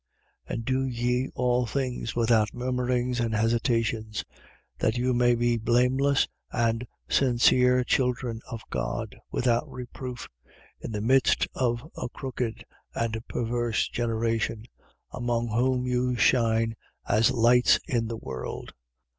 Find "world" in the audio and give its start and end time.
18.17-18.73